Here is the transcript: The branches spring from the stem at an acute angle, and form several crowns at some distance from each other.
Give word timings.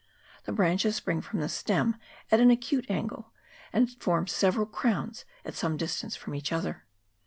The 0.45 0.51
branches 0.51 0.95
spring 0.95 1.21
from 1.21 1.41
the 1.41 1.47
stem 1.47 1.95
at 2.31 2.39
an 2.39 2.49
acute 2.49 2.89
angle, 2.89 3.29
and 3.71 3.87
form 4.01 4.25
several 4.25 4.65
crowns 4.65 5.25
at 5.45 5.53
some 5.53 5.77
distance 5.77 6.15
from 6.15 6.33
each 6.33 6.51
other. 6.51 6.85